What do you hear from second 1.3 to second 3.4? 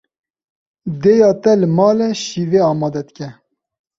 te li mal e şîvê amade dike.